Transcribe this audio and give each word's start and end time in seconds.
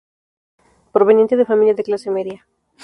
Proveniente 0.95 1.37
de 1.37 1.45
familia 1.51 1.75
de 1.75 1.83
clase 1.89 2.09
media. 2.17 2.47